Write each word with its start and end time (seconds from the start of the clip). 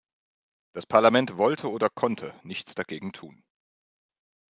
Das 0.73 0.87
Parlament 0.87 1.37
wollte 1.37 1.69
oder 1.69 1.87
konnte 1.87 2.33
nichts 2.41 2.73
dagegen 2.73 3.11
tun. 3.11 3.43